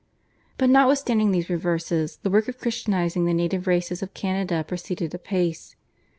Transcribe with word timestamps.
But 0.57 0.71
notwithstanding 0.71 1.29
these 1.29 1.47
reverses 1.47 2.17
the 2.23 2.31
work 2.31 2.47
of 2.47 2.57
Christianising 2.57 3.25
the 3.27 3.35
native 3.35 3.67
races 3.67 4.01
of 4.01 4.15
Canada 4.15 4.63
proceeded 4.67 5.13
apace. 5.13 5.75